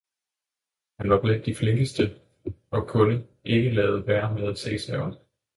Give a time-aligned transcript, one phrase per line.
[0.97, 2.19] Han var blandt de flinkeste
[2.71, 5.15] og kunde ikke lade være at se sig om.